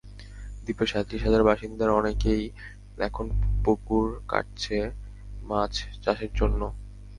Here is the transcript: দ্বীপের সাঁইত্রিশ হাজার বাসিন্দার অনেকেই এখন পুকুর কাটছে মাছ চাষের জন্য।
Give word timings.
দ্বীপের 0.63 0.87
সাঁইত্রিশ 0.91 1.21
হাজার 1.25 1.43
বাসিন্দার 1.43 1.97
অনেকেই 1.99 2.43
এখন 3.07 3.25
পুকুর 3.63 4.07
কাটছে 4.29 4.77
মাছ 5.43 5.73
চাষের 6.03 6.31
জন্য। 6.39 6.61